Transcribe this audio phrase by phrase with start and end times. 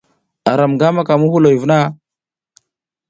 [0.51, 1.79] Aram nga maka muhuloy vuna?